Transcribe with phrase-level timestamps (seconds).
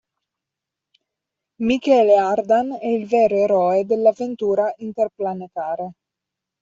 [1.61, 5.91] Michele Ardan è il vero eroe dell'avventura interplanetare.